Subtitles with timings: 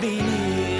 [0.00, 0.75] 离你。